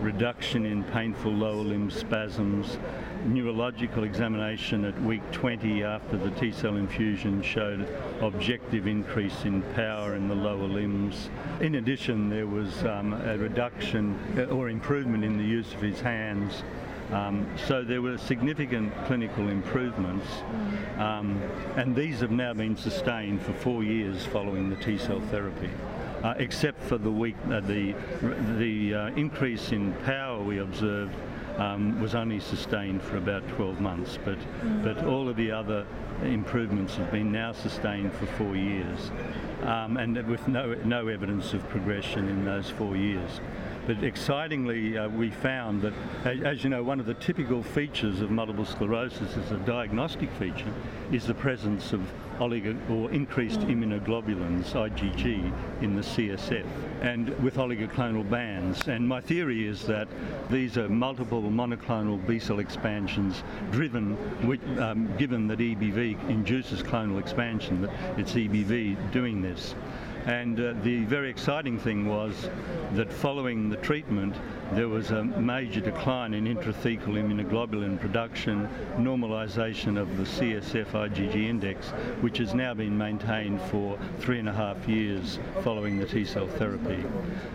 reduction 0.01 0.65
in 0.65 0.85
painful 0.85 1.33
lower 1.33 1.63
limb 1.63 1.91
spasms, 1.91 2.79
neurological 3.27 4.05
examination 4.05 4.85
at 4.85 5.01
week 5.03 5.23
20 5.33 5.83
after 5.83 6.17
the 6.17 6.31
T 6.33 6.53
cell 6.53 6.77
infusion 6.77 7.43
showed 7.43 7.87
objective 8.21 8.87
increase 8.87 9.45
in 9.45 9.63
power 9.75 10.15
in 10.15 10.29
the 10.29 10.35
lower 10.35 10.67
limbs. 10.67 11.29
In 11.61 11.77
addition, 11.77 12.31
there 12.31 12.47
was 12.47 12.85
um, 12.85 13.13
a 13.13 13.37
reduction 13.37 14.19
uh, 14.39 14.45
or 14.55 14.69
improvement 14.69 15.25
in 15.25 15.37
the 15.37 15.45
use 15.45 15.73
of 15.75 15.81
his 15.81 16.01
hands. 16.01 16.63
Um, 17.13 17.47
so 17.67 17.85
there 17.85 18.03
were 18.03 18.19
significant 18.19 18.93
clinical 19.07 19.49
improvements, 19.49 20.27
um, 20.99 21.41
and 21.77 21.95
these 21.95 22.21
have 22.21 22.33
now 22.33 22.53
been 22.53 22.77
sustained 22.77 23.43
for 23.43 23.53
four 23.53 23.85
years 23.85 24.25
following 24.27 24.71
the 24.71 24.77
T 24.77 24.99
cell 24.99 25.21
therapy. 25.31 25.71
Uh, 26.25 26.35
except 26.39 26.83
for 26.83 26.99
the 26.99 27.11
week, 27.11 27.37
uh, 27.51 27.61
the 27.61 27.95
the 28.59 28.95
uh, 28.95 29.07
increase 29.11 29.71
in 29.71 29.93
power 30.05 30.43
we 30.43 30.59
observed 30.59 31.15
um, 31.59 32.01
was 32.01 32.15
only 32.15 32.41
sustained 32.41 33.03
for 33.03 33.17
about 33.17 33.47
12 33.49 33.81
months, 33.81 34.19
but, 34.25 34.39
mm. 34.39 34.83
but 34.83 35.05
all 35.07 35.29
of 35.29 35.37
the 35.37 35.51
other 35.51 35.87
improvements 36.23 36.97
have 36.97 37.11
been 37.11 37.33
now 37.33 37.53
sustained 37.53 38.13
for 38.15 38.27
four 38.27 38.57
years, 38.57 39.11
um, 39.63 39.97
and 39.97 40.17
with 40.27 40.47
no, 40.49 40.75
no 40.85 41.09
evidence 41.09 41.53
of 41.55 41.67
progression 41.69 42.29
in 42.29 42.45
those 42.45 42.71
four 42.71 42.97
years. 42.97 43.41
But 43.87 44.03
excitingly, 44.03 44.99
uh, 44.99 45.09
we 45.09 45.31
found 45.31 45.83
that, 45.83 45.93
as 46.25 46.65
you 46.65 46.71
know, 46.71 46.83
one 46.83 46.99
of 46.99 47.07
the 47.07 47.15
typical 47.15 47.63
features 47.63 48.21
of 48.21 48.31
multiple 48.33 48.65
sclerosis 48.65 49.37
as 49.37 49.53
a 49.53 49.59
diagnostic 49.59 50.31
feature 50.33 50.73
is 51.13 51.27
the 51.27 51.35
presence 51.35 51.93
of 51.93 52.01
oligo 52.39 52.77
or 52.91 53.11
increased 53.11 53.61
immunoglobulins, 53.61 54.73
IgG, 54.73 55.53
in 55.83 55.97
the 55.97 56.03
CSF 56.03 56.67
and 57.03 57.29
with 57.43 57.57
oligoclonal 57.57 58.29
bands. 58.29 58.89
And 58.89 59.07
my 59.07 59.21
theory 59.21 59.67
is 59.67 59.83
that 59.87 60.09
these 60.51 60.77
are 60.79 60.89
multiple 60.89 61.43
monoclonal 61.43 62.25
B 62.27 62.39
cell 62.39 62.59
expansions 62.59 63.43
driven, 63.71 64.17
with, 64.47 64.61
um, 64.79 65.15
given 65.17 65.47
that 65.49 65.59
EBV 65.59 66.29
induces 66.29 66.83
clonal 66.83 67.19
expansion, 67.19 67.83
that 67.83 68.19
it's 68.19 68.33
EBV 68.33 69.13
doing 69.13 69.43
this. 69.43 69.75
And 70.27 70.59
uh, 70.59 70.75
the 70.83 71.05
very 71.05 71.31
exciting 71.31 71.79
thing 71.79 72.07
was 72.07 72.51
that 72.95 73.13
following 73.13 73.71
the 73.71 73.77
treatment, 73.77 74.35
there 74.73 74.89
was 74.89 75.11
a 75.13 75.23
major 75.23 75.81
decline 75.81 76.35
in 76.35 76.45
intrathecal 76.45 77.15
immunoglobulin 77.15 78.01
production, 78.01 78.69
normalisation 78.97 79.97
of 79.97 80.17
the 80.17 80.25
CSF 80.25 80.87
IgG 80.87 81.35
index, 81.49 81.91
which 82.21 82.39
has 82.39 82.53
now 82.53 82.75
been 82.75 82.97
maintained 82.99 83.61
for 83.63 83.99
three 84.19 84.41
and 84.41 84.49
a 84.49 84.53
half 84.53 84.89
years 84.89 85.39
following 85.63 85.99
the 85.99 86.07
T 86.07 86.25
cell 86.25 86.49
therapy. 86.49 87.03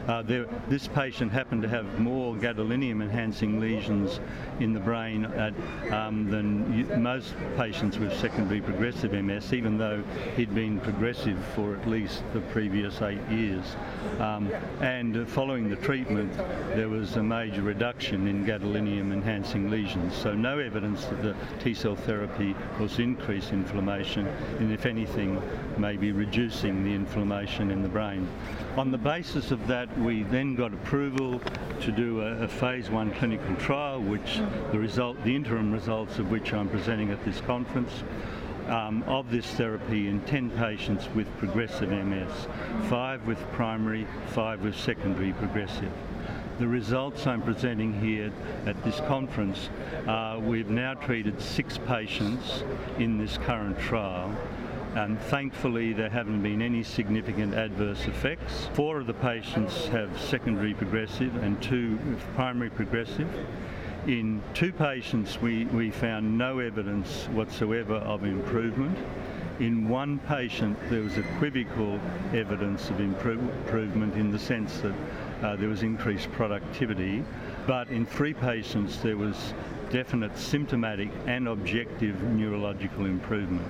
Uh, 0.07 0.21
there, 0.21 0.45
this 0.69 0.87
patient 0.87 1.31
happened 1.31 1.61
to 1.63 1.67
have 1.67 1.99
more 1.99 2.33
gadolinium 2.35 3.01
enhancing 3.01 3.59
lesions 3.59 4.19
in 4.59 4.73
the 4.73 4.79
brain 4.79 5.25
at, 5.25 5.53
um, 5.91 6.29
than 6.29 7.01
most 7.01 7.33
patients 7.57 7.97
with 7.97 8.17
secondary 8.19 8.61
progressive 8.61 9.11
MS, 9.11 9.53
even 9.53 9.77
though 9.77 10.01
he'd 10.37 10.55
been 10.55 10.79
progressive 10.79 11.37
for 11.55 11.75
at 11.75 11.87
least 11.87 12.23
the 12.33 12.39
previous 12.39 13.01
eight 13.01 13.21
years. 13.29 13.75
Um, 14.19 14.49
and 14.79 15.27
following 15.27 15.69
the 15.69 15.75
treatment, 15.75 16.31
there 16.73 16.89
was 16.89 17.00
was 17.01 17.15
a 17.15 17.23
major 17.23 17.63
reduction 17.63 18.27
in 18.27 18.45
gadolinium 18.45 19.11
enhancing 19.11 19.71
lesions. 19.71 20.15
So 20.15 20.35
no 20.35 20.59
evidence 20.59 21.03
that 21.05 21.23
the 21.23 21.35
T 21.59 21.73
cell 21.73 21.95
therapy 21.95 22.55
was 22.79 22.99
increase 22.99 23.49
inflammation 23.49 24.27
and 24.59 24.71
if 24.71 24.85
anything 24.85 25.41
may 25.79 25.97
be 25.97 26.11
reducing 26.11 26.83
the 26.83 26.93
inflammation 26.93 27.71
in 27.71 27.81
the 27.81 27.89
brain. 27.89 28.29
On 28.77 28.91
the 28.91 28.99
basis 28.99 29.49
of 29.49 29.65
that 29.65 29.97
we 29.97 30.21
then 30.21 30.53
got 30.53 30.75
approval 30.75 31.41
to 31.79 31.91
do 31.91 32.21
a, 32.21 32.43
a 32.43 32.47
phase 32.47 32.91
one 32.91 33.11
clinical 33.15 33.55
trial 33.55 33.99
which 33.99 34.39
the 34.71 34.77
result, 34.77 35.17
the 35.23 35.35
interim 35.35 35.71
results 35.71 36.19
of 36.19 36.29
which 36.29 36.53
I'm 36.53 36.69
presenting 36.69 37.09
at 37.09 37.25
this 37.25 37.41
conference. 37.41 38.03
Um, 38.67 39.03
of 39.07 39.31
this 39.31 39.47
therapy 39.47 40.07
in 40.07 40.21
10 40.21 40.51
patients 40.51 41.09
with 41.15 41.27
progressive 41.39 41.89
MS, 41.89 42.47
five 42.89 43.25
with 43.25 43.39
primary, 43.51 44.07
five 44.27 44.61
with 44.61 44.77
secondary 44.77 45.33
progressive 45.33 45.91
the 46.61 46.67
results 46.67 47.25
I'm 47.25 47.41
presenting 47.41 47.99
here 47.99 48.31
at 48.67 48.81
this 48.83 48.99
conference, 49.07 49.71
uh, 50.07 50.39
we've 50.39 50.69
now 50.69 50.93
treated 50.93 51.41
six 51.41 51.79
patients 51.79 52.63
in 52.99 53.17
this 53.17 53.39
current 53.39 53.79
trial 53.79 54.31
and 54.93 55.19
thankfully 55.19 55.91
there 55.91 56.09
haven't 56.09 56.43
been 56.43 56.61
any 56.61 56.83
significant 56.83 57.55
adverse 57.55 58.05
effects. 58.05 58.67
Four 58.73 58.99
of 58.99 59.07
the 59.07 59.13
patients 59.15 59.87
have 59.87 60.21
secondary 60.21 60.75
progressive 60.75 61.35
and 61.37 61.59
two 61.63 61.97
primary 62.35 62.69
progressive. 62.69 63.27
In 64.05 64.43
two 64.53 64.71
patients 64.71 65.41
we, 65.41 65.65
we 65.65 65.89
found 65.89 66.37
no 66.37 66.59
evidence 66.59 67.25
whatsoever 67.29 67.95
of 67.95 68.23
improvement. 68.23 68.99
In 69.59 69.89
one 69.89 70.19
patient 70.27 70.77
there 70.89 71.01
was 71.01 71.17
equivocal 71.17 71.99
evidence 72.33 72.89
of 72.91 72.99
improvement 72.99 74.15
in 74.15 74.31
the 74.31 74.39
sense 74.39 74.79
that 74.81 74.93
uh, 75.41 75.55
there 75.55 75.69
was 75.69 75.83
increased 75.83 76.31
productivity, 76.31 77.23
but 77.67 77.87
in 77.89 78.05
three 78.05 78.33
patients 78.33 79.01
there 79.01 79.17
was 79.17 79.53
definite 79.89 80.37
symptomatic 80.37 81.09
and 81.27 81.47
objective 81.47 82.21
neurological 82.23 83.05
improvement. 83.05 83.67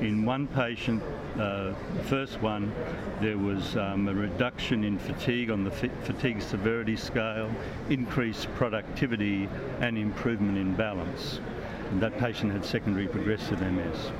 In 0.00 0.24
one 0.24 0.46
patient, 0.48 1.02
uh, 1.34 1.72
the 1.96 2.04
first 2.04 2.40
one, 2.40 2.72
there 3.20 3.38
was 3.38 3.76
um, 3.76 4.06
a 4.08 4.14
reduction 4.14 4.84
in 4.84 4.98
fatigue 4.98 5.50
on 5.50 5.64
the 5.64 5.70
fatigue 5.70 6.42
severity 6.42 6.96
scale, 6.96 7.50
increased 7.90 8.52
productivity, 8.54 9.48
and 9.80 9.98
improvement 9.98 10.58
in 10.58 10.74
balance. 10.74 11.40
And 11.90 12.00
that 12.02 12.18
patient 12.18 12.52
had 12.52 12.64
secondary 12.64 13.08
progressive 13.08 13.60
MS. 13.60 14.12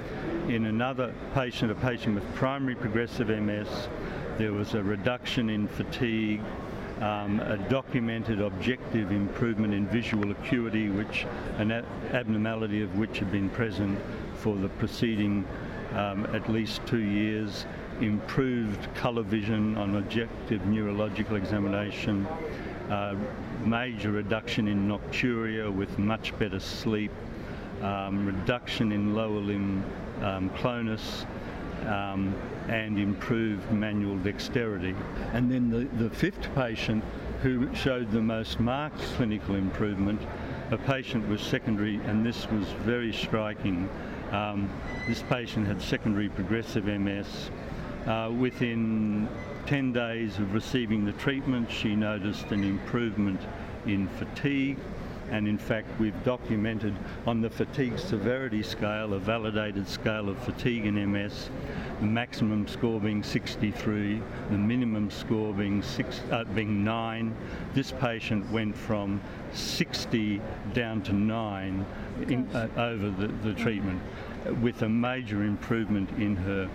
In 0.49 0.67
another 0.67 1.15
patient, 1.35 1.71
a 1.71 1.75
patient 1.75 2.15
with 2.15 2.35
primary 2.35 2.75
progressive 2.75 3.29
MS, 3.29 3.89
there 4.39 4.53
was 4.53 4.75
a 4.75 4.83
reduction 4.83 5.51
in 5.51 5.69
fatigue, 5.69 6.41
um, 7.01 7.41
a 7.41 7.57
documented 7.69 8.41
objective 8.41 9.13
improvement 9.13 9.73
in 9.73 9.87
visual 9.87 10.31
acuity, 10.31 10.89
which 10.89 11.27
an 11.59 11.71
abnormality 12.13 12.83
of 12.83 12.97
which 12.99 13.19
had 13.19 13.31
been 13.31 13.49
present 13.51 13.99
for 14.35 14.57
the 14.57 14.69
preceding 14.71 15.47
um, 15.95 16.27
at 16.35 16.49
least 16.51 16.81
two 16.87 16.99
years, 16.99 17.67
improved 18.01 18.93
colour 18.95 19.23
vision 19.23 19.77
on 19.77 19.97
objective 19.97 20.65
neurological 20.67 21.37
examination, 21.37 22.27
uh, 22.91 23.15
major 23.65 24.13
reduction 24.13 24.69
in 24.69 24.89
nocturia 24.89 25.73
with 25.73 25.99
much 25.99 26.37
better 26.39 26.61
sleep, 26.61 27.13
um, 27.83 28.27
reduction 28.27 28.93
in 28.93 29.15
lower 29.15 29.41
limb 29.41 29.85
um, 30.23 30.51
clonus, 30.51 31.27
um, 31.87 32.35
and 32.69 32.99
improved 32.99 33.71
manual 33.73 34.17
dexterity. 34.19 34.95
And 35.33 35.51
then 35.51 35.71
the, 35.71 35.85
the 36.03 36.11
fifth 36.11 36.55
patient 36.55 37.05
who 37.43 37.73
showed 37.75 38.11
the 38.11 38.21
most 38.21 38.59
marked 38.61 39.01
clinical 39.17 39.55
improvement, 39.55 40.21
a 40.71 40.79
patient 40.79 41.29
with 41.29 41.41
secondary, 41.41 41.97
and 41.97 42.25
this 42.25 42.51
was 42.51 42.67
very 42.85 43.13
striking. 43.13 43.89
Um, 44.33 44.69
this 45.07 45.23
patient 45.23 45.67
had 45.67 45.81
secondary 45.81 46.29
progressive 46.29 46.85
MS. 46.87 47.51
Uh, 48.07 48.31
within 48.31 49.29
10 49.67 49.93
days 49.93 50.39
of 50.39 50.55
receiving 50.55 51.05
the 51.05 51.13
treatment, 51.13 51.71
she 51.71 51.95
noticed 51.95 52.51
an 52.53 52.65
improvement 52.65 53.41
in 53.87 54.09
fatigue, 54.09 54.79
and 55.31 55.47
in 55.47 55.59
fact 55.59 55.89
we've 56.01 56.25
documented 56.25 56.95
on 57.27 57.41
the 57.41 57.51
fatigue 57.51 57.99
severity 57.99 58.63
scale, 58.63 59.15
a 59.15 59.19
validated 59.19 59.89
scale 59.89 60.29
of 60.29 60.39
fatigue 60.39 60.87
in 60.87 61.13
MS, 61.13 61.51
the 62.01 62.07
maximum 62.07 62.67
score 62.67 63.01
being 63.01 63.23
63, 63.23 64.23
the 64.51 64.57
minimum 64.57 65.11
score 65.11 65.53
being, 65.53 65.83
six, 65.83 66.21
uh, 66.31 66.45
being 66.55 66.85
9. 66.85 67.35
This 67.75 67.93
patient 67.93 68.51
went 68.51 68.77
from 68.77 69.21
60 69.53 70.41
down 70.73 71.03
to 71.03 71.13
9 71.13 71.87
in, 72.29 72.49
uh, 72.55 72.69
over 72.77 73.11
the, 73.11 73.29
the 73.49 73.55
treatment 73.55 74.01
with 74.63 74.83
a 74.83 74.89
major 74.89 75.45
improvement 75.45 76.09
in 76.19 76.37
her 76.37 76.69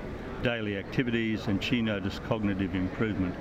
daily 0.44 0.78
activities 0.78 1.48
and 1.48 1.64
she 1.64 1.82
noticed 1.82 2.24
cognitive 2.26 2.76
improvement. 2.76 3.34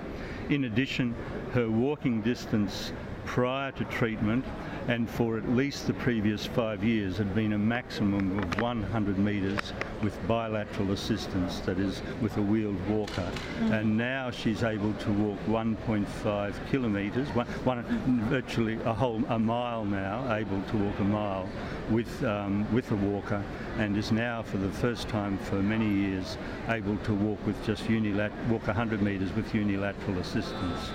In 0.49 0.65
addition, 0.65 1.15
her 1.53 1.71
walking 1.71 2.21
distance 2.23 2.93
prior 3.25 3.73
to 3.73 3.85
treatment 3.85 4.45
and 4.89 5.09
for 5.09 5.39
at 5.39 5.49
least 5.51 5.87
the 5.87 5.95
previous 5.95 6.45
five 6.45 6.83
years 6.83 7.17
had 7.17 7.35
been 7.35 7.53
a 7.53 7.59
maximum 7.59 8.39
of 8.39 8.61
100 8.61 9.19
metres 9.19 9.73
with 10.03 10.17
bilateral 10.27 10.91
assistance, 10.91 11.61
that 11.61 11.79
is, 11.79 12.03
with 12.21 12.37
a 12.37 12.43
wheeled 12.43 12.81
walker. 12.89 13.31
Mm. 13.61 13.81
And 13.81 13.97
now 13.97 14.31
she's 14.31 14.65
able 14.65 14.93
to 14.95 15.13
walk 15.13 15.39
1.5 15.47 16.71
kilometres, 16.71 17.29
one, 17.29 17.47
one, 17.65 17.85
virtually 18.29 18.79
a 18.85 18.93
whole 18.93 19.23
a 19.29 19.39
mile 19.39 19.85
now, 19.85 20.35
able 20.35 20.61
to 20.63 20.77
walk 20.77 20.99
a 20.99 21.05
mile 21.05 21.49
with 21.91 22.25
um, 22.25 22.67
with 22.75 22.91
a 22.91 22.97
walker, 22.97 23.43
and 23.79 23.97
is 23.97 24.13
now 24.13 24.43
for 24.43 24.59
the 24.59 24.69
first 24.69 25.09
time 25.09 25.39
for 25.39 25.57
many 25.57 25.89
years 25.89 26.37
able 26.69 26.97
to 26.99 27.15
walk 27.15 27.45
with 27.47 27.65
just 27.65 27.89
unilateral 27.89 28.45
walk 28.49 28.67
100 28.67 29.03
metres 29.03 29.33
with 29.35 29.55
unilateral 29.55 30.19
assistance. 30.19 30.91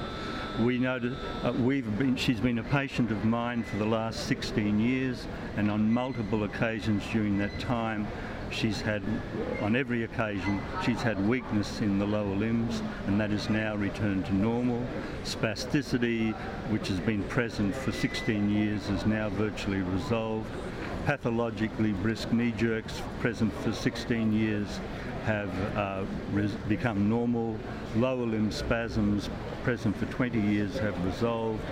We 0.59 0.79
that 0.79 1.03
uh, 1.43 1.53
we've 1.53 1.97
been, 1.99 2.15
she's 2.15 2.39
been 2.39 2.57
a 2.57 2.63
patient 2.63 3.11
of 3.11 3.23
mine 3.25 3.63
for 3.63 3.77
the 3.77 3.85
last 3.85 4.25
16 4.27 4.79
years, 4.79 5.27
and 5.55 5.69
on 5.69 5.91
multiple 5.91 6.45
occasions 6.45 7.03
during 7.11 7.37
that 7.37 7.59
time, 7.59 8.07
she's 8.49 8.81
had, 8.81 9.03
on 9.61 9.75
every 9.75 10.03
occasion, 10.03 10.59
she's 10.83 11.01
had 11.01 11.27
weakness 11.27 11.81
in 11.81 11.99
the 11.99 12.07
lower 12.07 12.35
limbs, 12.35 12.81
and 13.05 13.19
that 13.19 13.31
is 13.31 13.49
now 13.51 13.75
returned 13.75 14.25
to 14.25 14.35
normal. 14.35 14.83
Spasticity, 15.23 16.33
which 16.71 16.87
has 16.87 16.99
been 16.99 17.23
present 17.25 17.75
for 17.75 17.91
16 17.91 18.49
years, 18.49 18.89
is 18.89 19.05
now 19.05 19.29
virtually 19.29 19.81
resolved. 19.81 20.49
Pathologically 21.07 21.93
brisk 21.93 22.33
knee 22.33 22.51
jerks, 22.51 23.01
present 23.21 23.53
for 23.63 23.71
16 23.71 24.33
years, 24.33 24.67
have 25.23 25.77
uh, 25.77 26.03
become 26.67 27.07
normal. 27.07 27.57
Lower 27.95 28.25
limb 28.25 28.51
spasms 28.51 29.29
present 29.63 29.95
for 29.95 30.05
20 30.07 30.37
years 30.37 30.77
have 30.79 31.01
resolved. 31.05 31.63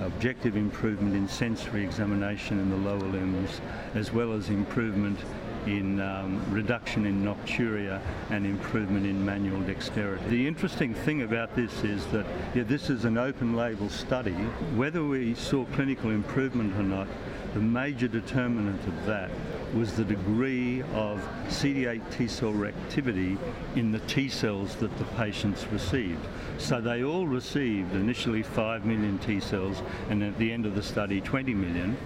Objective 0.00 0.56
improvement 0.56 1.14
in 1.14 1.28
sensory 1.28 1.84
examination 1.84 2.58
in 2.60 2.70
the 2.70 2.76
lower 2.78 2.96
limbs, 2.96 3.60
as 3.94 4.10
well 4.10 4.32
as 4.32 4.48
improvement 4.48 5.18
in 5.66 6.00
um, 6.00 6.42
reduction 6.50 7.04
in 7.04 7.22
nocturia 7.22 8.00
and 8.30 8.46
improvement 8.46 9.04
in 9.04 9.22
manual 9.22 9.60
dexterity. 9.60 10.24
The 10.28 10.48
interesting 10.48 10.94
thing 10.94 11.22
about 11.22 11.54
this 11.54 11.84
is 11.84 12.06
that 12.06 12.24
yeah, 12.54 12.62
this 12.62 12.88
is 12.88 13.04
an 13.04 13.18
open 13.18 13.54
label 13.54 13.90
study. 13.90 14.32
Whether 14.76 15.04
we 15.04 15.34
saw 15.34 15.66
clinical 15.66 16.08
improvement 16.10 16.74
or 16.76 16.84
not, 16.84 17.08
the 17.54 17.60
major 17.60 18.08
determinant 18.08 18.86
of 18.86 19.06
that 19.06 19.30
was 19.74 19.94
the 19.94 20.04
degree 20.04 20.82
of 20.94 21.26
CD8 21.48 22.02
T 22.10 22.28
cell 22.28 22.52
reactivity 22.52 23.38
in 23.76 23.92
the 23.92 24.00
T 24.00 24.28
cells 24.28 24.76
that 24.76 24.96
the 24.98 25.04
patients 25.04 25.66
received. 25.72 26.24
So 26.58 26.80
they 26.80 27.04
all 27.04 27.26
received 27.26 27.94
initially 27.94 28.42
5 28.42 28.84
million 28.84 29.18
T 29.18 29.40
cells 29.40 29.82
and 30.10 30.22
at 30.22 30.38
the 30.38 30.52
end 30.52 30.66
of 30.66 30.74
the 30.74 30.82
study 30.82 31.20
20 31.20 31.54
million 31.54 31.96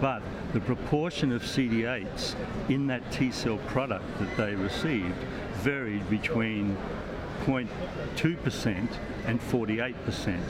but 0.00 0.22
the 0.52 0.60
proportion 0.60 1.32
of 1.32 1.42
CD8s 1.42 2.34
in 2.68 2.86
that 2.88 3.10
T 3.12 3.30
cell 3.30 3.58
product 3.66 4.04
that 4.18 4.36
they 4.36 4.54
received 4.54 5.16
varied 5.62 6.08
between 6.10 6.76
0.2% 7.44 8.88
and 9.26 9.40
48%. 9.40 10.40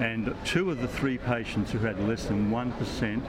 And 0.00 0.34
two 0.44 0.70
of 0.70 0.80
the 0.80 0.88
three 0.88 1.18
patients 1.18 1.72
who 1.72 1.78
had 1.78 2.00
less 2.00 2.26
than 2.26 2.50
1% 2.50 3.22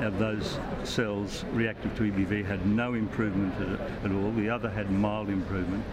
of 0.00 0.18
those 0.18 0.58
cells 0.84 1.44
reactive 1.52 1.96
to 1.96 2.02
EBV 2.02 2.44
had 2.44 2.66
no 2.66 2.94
improvement 2.94 3.54
at, 3.60 3.80
at 4.04 4.12
all. 4.12 4.32
The 4.32 4.48
other 4.48 4.68
had 4.68 4.90
mild 4.90 5.28
improvement. 5.28 5.84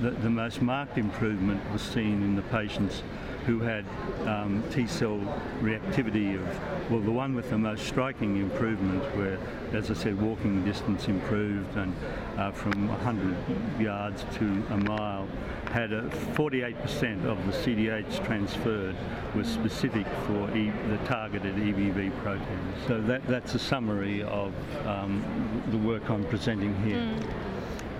The, 0.00 0.10
the, 0.10 0.30
most 0.30 0.62
marked 0.62 0.98
improvement 0.98 1.60
was 1.72 1.82
seen 1.82 2.22
in 2.22 2.36
the 2.36 2.42
patients 2.42 3.02
who 3.48 3.60
had 3.60 3.86
um, 4.26 4.62
T 4.70 4.86
cell 4.86 5.18
reactivity 5.62 6.34
of, 6.38 6.90
well, 6.90 7.00
the 7.00 7.10
one 7.10 7.34
with 7.34 7.48
the 7.48 7.56
most 7.56 7.86
striking 7.86 8.36
improvement, 8.36 9.02
where, 9.16 9.38
as 9.72 9.90
I 9.90 9.94
said, 9.94 10.20
walking 10.20 10.62
distance 10.66 11.08
improved 11.08 11.74
and 11.78 11.96
uh, 12.36 12.52
from 12.52 12.88
100 12.88 13.80
yards 13.80 14.26
to 14.34 14.44
a 14.68 14.76
mile, 14.76 15.26
had 15.72 15.94
a 15.94 16.02
48% 16.34 17.24
of 17.24 17.38
the 17.46 17.52
CD8s 17.52 18.22
transferred 18.26 18.96
was 19.34 19.46
specific 19.48 20.06
for 20.26 20.54
e- 20.54 20.70
the 20.90 20.98
targeted 21.06 21.54
EBV 21.56 22.14
proteins. 22.18 22.76
So 22.86 23.00
that, 23.00 23.26
that's 23.26 23.54
a 23.54 23.58
summary 23.58 24.24
of 24.24 24.52
um, 24.86 25.24
the 25.70 25.78
work 25.78 26.10
I'm 26.10 26.24
presenting 26.24 26.74
here. 26.84 26.98
Mm. 26.98 27.57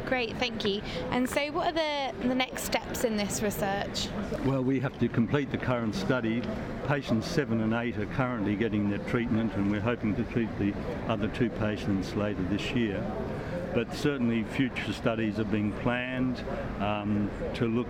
Great, 0.08 0.34
thank 0.38 0.64
you. 0.64 0.80
And 1.10 1.28
so, 1.28 1.52
what 1.52 1.66
are 1.66 1.72
the, 1.72 2.28
the 2.28 2.34
next 2.34 2.64
steps 2.64 3.04
in 3.04 3.18
this 3.18 3.42
research? 3.42 4.08
Well, 4.46 4.64
we 4.64 4.80
have 4.80 4.98
to 5.00 5.08
complete 5.08 5.50
the 5.50 5.58
current 5.58 5.94
study. 5.94 6.42
Patients 6.86 7.26
seven 7.26 7.60
and 7.60 7.74
eight 7.74 7.98
are 7.98 8.06
currently 8.06 8.56
getting 8.56 8.88
their 8.88 9.00
treatment, 9.00 9.52
and 9.54 9.70
we're 9.70 9.80
hoping 9.80 10.16
to 10.16 10.24
treat 10.24 10.48
the 10.58 10.72
other 11.08 11.28
two 11.28 11.50
patients 11.50 12.14
later 12.14 12.42
this 12.44 12.70
year 12.70 13.04
but 13.74 13.94
certainly 13.94 14.44
future 14.44 14.92
studies 14.92 15.38
are 15.38 15.44
being 15.44 15.72
planned 15.72 16.42
um, 16.80 17.30
to 17.54 17.66
look. 17.66 17.88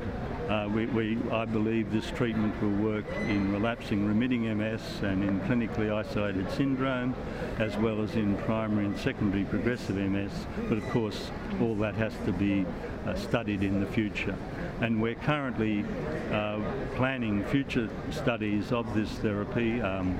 Uh, 0.49 0.69
we, 0.73 0.87
we, 0.87 1.19
I 1.31 1.45
believe 1.45 1.93
this 1.93 2.11
treatment 2.11 2.61
will 2.63 2.71
work 2.83 3.07
in 3.29 3.53
relapsing 3.53 4.07
remitting 4.07 4.43
MS 4.57 4.83
and 5.03 5.23
in 5.23 5.41
clinically 5.41 5.93
isolated 5.93 6.51
syndrome, 6.53 7.15
as 7.59 7.77
well 7.77 8.03
as 8.03 8.15
in 8.15 8.37
primary 8.39 8.87
and 8.87 8.99
secondary 8.99 9.45
progressive 9.45 9.97
MS. 9.97 10.33
But 10.69 10.79
of 10.79 10.89
course, 10.91 11.31
all 11.61 11.75
that 11.77 11.95
has 11.95 12.15
to 12.25 12.33
be 12.33 12.67
uh, 13.07 13.15
studied 13.15 13.63
in 13.63 13.81
the 13.81 13.87
future. 13.87 14.37
And 14.81 15.01
we're 15.01 15.15
currently 15.17 15.85
uh, 16.33 16.61
planning 16.97 17.45
future 17.47 17.89
studies 18.11 18.73
of 18.73 18.95
this 18.95 19.11
therapy 19.11 19.81
um, 19.81 20.19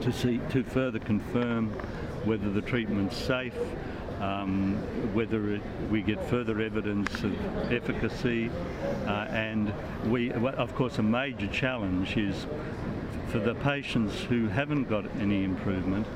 to 0.00 0.12
see 0.12 0.40
to 0.50 0.62
further 0.62 0.98
confirm 0.98 1.70
whether 2.24 2.50
the 2.50 2.62
treatment's 2.62 3.16
safe 3.16 3.54
um, 4.20 4.76
whether 5.14 5.54
it, 5.54 5.62
we 5.90 6.02
get 6.02 6.22
further 6.28 6.60
evidence 6.60 7.12
of 7.24 7.72
efficacy, 7.72 8.50
uh, 9.06 9.26
and 9.30 9.72
we, 10.06 10.32
of 10.32 10.74
course, 10.74 10.98
a 10.98 11.02
major 11.02 11.46
challenge 11.48 12.16
is 12.16 12.46
for 13.28 13.38
the 13.38 13.54
patients 13.56 14.20
who 14.22 14.48
haven't 14.48 14.84
got 14.84 15.04
any 15.16 15.44
improvement 15.44 16.06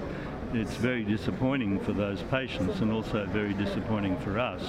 it's 0.55 0.77
very 0.77 1.03
disappointing 1.03 1.81
for 1.81 1.93
those 1.93 2.23
patients 2.23 2.81
and 2.81 2.93
also 2.93 3.27
very 3.27 3.55
disappointing 3.55 4.17
for 4.19 4.39
us. 4.39 4.63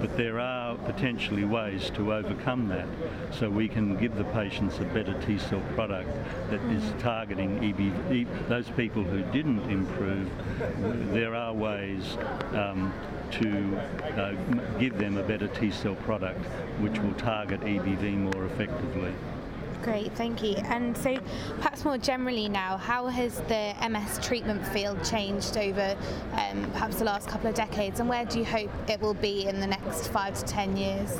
But 0.00 0.16
there 0.16 0.38
are 0.38 0.76
potentially 0.76 1.44
ways 1.44 1.90
to 1.90 2.14
overcome 2.14 2.68
that 2.68 2.86
so 3.32 3.50
we 3.50 3.68
can 3.68 3.96
give 3.96 4.14
the 4.16 4.24
patients 4.24 4.78
a 4.78 4.84
better 4.84 5.20
T 5.22 5.38
cell 5.38 5.62
product 5.74 6.08
that 6.50 6.60
is 6.70 7.02
targeting 7.02 7.58
EBV. 7.58 8.48
Those 8.48 8.68
people 8.70 9.02
who 9.02 9.22
didn't 9.32 9.68
improve, 9.68 10.30
there 11.12 11.34
are 11.34 11.52
ways 11.52 12.16
um, 12.52 12.92
to 13.32 13.76
uh, 14.16 14.32
give 14.78 14.96
them 14.98 15.16
a 15.16 15.22
better 15.22 15.48
T 15.48 15.72
cell 15.72 15.96
product 15.96 16.44
which 16.80 16.98
will 17.00 17.14
target 17.14 17.60
EBV 17.62 18.16
more 18.16 18.44
effectively. 18.46 19.12
Great, 19.82 20.12
thank 20.12 20.42
you. 20.42 20.56
And 20.56 20.96
so, 20.96 21.18
perhaps 21.56 21.84
more 21.84 21.98
generally 21.98 22.48
now, 22.48 22.76
how 22.76 23.06
has 23.06 23.40
the 23.42 23.74
MS 23.88 24.18
treatment 24.22 24.66
field 24.68 25.02
changed 25.04 25.56
over 25.56 25.96
um, 26.32 26.70
perhaps 26.72 26.96
the 26.96 27.04
last 27.04 27.28
couple 27.28 27.48
of 27.48 27.54
decades, 27.54 28.00
and 28.00 28.08
where 28.08 28.24
do 28.24 28.38
you 28.38 28.44
hope 28.44 28.70
it 28.88 29.00
will 29.00 29.14
be 29.14 29.46
in 29.46 29.60
the 29.60 29.66
next 29.66 30.08
five 30.08 30.34
to 30.34 30.44
ten 30.44 30.76
years? 30.76 31.18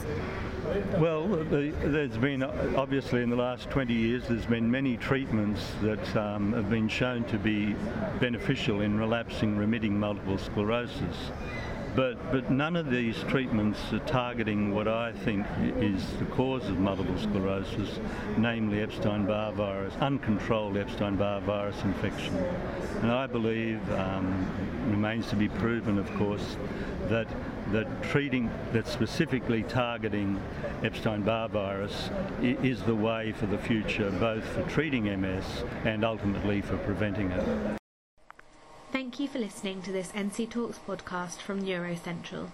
Well, 0.99 1.29
there's 1.29 2.19
been 2.19 2.43
obviously 2.43 3.23
in 3.23 3.31
the 3.31 3.37
last 3.37 3.71
20 3.71 3.95
years, 3.95 4.27
there's 4.27 4.47
been 4.47 4.69
many 4.69 4.97
treatments 4.97 5.63
that 5.81 6.17
um, 6.17 6.53
have 6.55 6.69
been 6.69 6.89
shown 6.89 7.23
to 7.25 7.39
be 7.39 7.77
beneficial 8.19 8.81
in 8.81 8.99
relapsing 8.99 9.57
remitting 9.57 9.99
multiple 9.99 10.39
sclerosis. 10.39 11.31
But, 11.97 12.31
but 12.31 12.51
none 12.51 12.77
of 12.77 12.91
these 12.91 13.17
treatments 13.23 13.81
are 13.91 14.01
targeting 14.01 14.75
what 14.75 14.87
I 14.87 15.13
think 15.13 15.47
is 15.79 16.07
the 16.19 16.27
cause 16.27 16.69
of 16.69 16.79
multiple 16.79 17.17
sclerosis, 17.19 17.99
namely 18.37 18.83
Epstein-Barr 18.83 19.53
virus, 19.53 19.95
uncontrolled 20.01 20.77
Epstein-Barr 20.77 21.41
virus 21.41 21.81
infection. 21.85 22.37
And 23.01 23.11
I 23.11 23.27
believe, 23.27 23.81
um, 23.93 24.47
remains 24.91 25.27
to 25.29 25.37
be 25.37 25.49
proven 25.49 25.99
of 25.99 26.13
course, 26.17 26.59
that 27.09 27.29
that 27.73 28.03
treating, 28.03 28.51
that 28.73 28.87
specifically 28.87 29.63
targeting 29.63 30.41
Epstein-Barr 30.85 31.49
virus 31.49 32.11
is 32.43 32.83
the 32.83 32.95
way 32.95 33.33
for 33.33 33.47
the 33.47 33.59
future, 33.59 34.11
both 34.21 34.45
for 34.45 34.63
treating 34.65 35.05
MS 35.21 35.65
and 35.85 36.05
ultimately 36.05 36.61
for 36.61 36.77
preventing 36.79 37.31
it. 37.31 37.77
Thank 38.93 39.21
you 39.21 39.29
for 39.29 39.39
listening 39.39 39.83
to 39.83 39.93
this 39.93 40.13
NC 40.13 40.51
Talks 40.51 40.79
podcast 40.87 41.39
from 41.39 41.63
NeuroCentral. 41.63 42.51